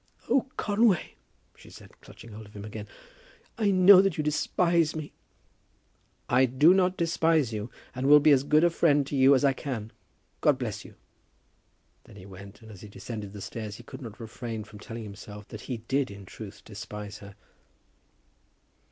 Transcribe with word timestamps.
"Oh, 0.31 0.47
Conway," 0.57 1.13
she 1.55 1.69
said, 1.69 2.01
clutching 2.01 2.31
hold 2.31 2.47
of 2.47 2.55
him 2.55 2.65
again, 2.65 2.87
"I 3.59 3.69
know 3.69 4.01
that 4.01 4.17
you 4.17 4.23
despise 4.23 4.95
me." 4.95 5.13
"I 6.27 6.45
do 6.47 6.73
not 6.73 6.97
despise 6.97 7.53
you, 7.53 7.69
and 7.93 8.07
I 8.07 8.09
will 8.09 8.19
be 8.19 8.31
as 8.31 8.43
good 8.43 8.63
a 8.63 8.71
friend 8.71 9.05
to 9.05 9.15
you 9.15 9.35
as 9.35 9.45
I 9.45 9.53
can. 9.53 9.91
God 10.41 10.57
bless 10.57 10.83
you." 10.83 10.95
Then 12.05 12.15
he 12.15 12.25
went, 12.25 12.63
and 12.63 12.71
as 12.71 12.81
he 12.81 12.89
descended 12.89 13.31
the 13.31 13.41
stairs 13.41 13.75
he 13.75 13.83
could 13.83 14.01
not 14.01 14.19
refrain 14.19 14.63
from 14.63 14.79
telling 14.79 15.03
himself 15.03 15.47
that 15.49 15.61
he 15.69 15.77
did 15.77 16.09
in 16.09 16.25
truth 16.25 16.63
despise 16.65 17.19
her. 17.19 17.35